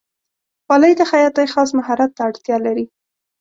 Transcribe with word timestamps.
خولۍ 0.65 0.93
د 0.97 1.01
خیاطۍ 1.11 1.45
خاص 1.53 1.69
مهارت 1.79 2.11
ته 2.17 2.21
اړتیا 2.29 2.57
لري. 2.65 2.85